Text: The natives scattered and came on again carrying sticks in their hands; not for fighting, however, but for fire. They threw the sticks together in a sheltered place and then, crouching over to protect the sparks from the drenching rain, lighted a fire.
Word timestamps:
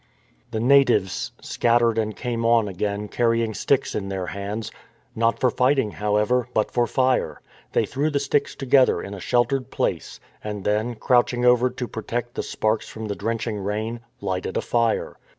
The 0.49 0.59
natives 0.59 1.31
scattered 1.41 1.99
and 1.99 2.15
came 2.15 2.43
on 2.43 2.67
again 2.67 3.07
carrying 3.07 3.53
sticks 3.53 3.93
in 3.93 4.09
their 4.09 4.25
hands; 4.25 4.71
not 5.15 5.39
for 5.39 5.51
fighting, 5.51 5.91
however, 5.91 6.49
but 6.55 6.71
for 6.71 6.87
fire. 6.87 7.39
They 7.73 7.85
threw 7.85 8.09
the 8.09 8.19
sticks 8.19 8.55
together 8.55 9.03
in 9.03 9.13
a 9.13 9.19
sheltered 9.19 9.69
place 9.69 10.19
and 10.43 10.63
then, 10.63 10.95
crouching 10.95 11.45
over 11.45 11.69
to 11.69 11.87
protect 11.87 12.33
the 12.33 12.41
sparks 12.41 12.89
from 12.89 13.09
the 13.09 13.15
drenching 13.15 13.59
rain, 13.59 13.99
lighted 14.21 14.57
a 14.57 14.61
fire. 14.61 15.19